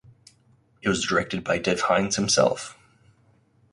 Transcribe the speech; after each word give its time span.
It 0.81 0.89
was 0.89 1.05
directed 1.05 1.43
by 1.43 1.59
Dev 1.59 1.81
Hynes 1.81 2.15
himself. 2.15 2.75